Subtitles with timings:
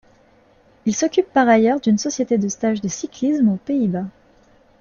[0.87, 4.07] Il s'occupe par ailleurs d'une société de stage de cyclisme aux Pays-Bas.